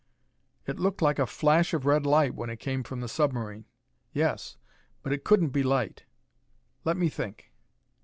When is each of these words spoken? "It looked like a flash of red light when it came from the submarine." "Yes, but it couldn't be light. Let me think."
"It 0.65 0.79
looked 0.79 1.03
like 1.03 1.19
a 1.19 1.27
flash 1.27 1.75
of 1.75 1.85
red 1.85 2.07
light 2.07 2.33
when 2.33 2.49
it 2.49 2.57
came 2.57 2.81
from 2.81 3.01
the 3.01 3.07
submarine." 3.07 3.65
"Yes, 4.13 4.57
but 5.03 5.13
it 5.13 5.23
couldn't 5.23 5.49
be 5.49 5.61
light. 5.61 6.05
Let 6.83 6.97
me 6.97 7.07
think." 7.07 7.51